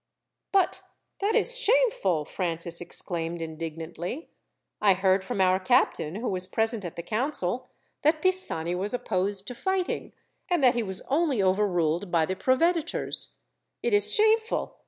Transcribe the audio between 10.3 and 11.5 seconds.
and that he was only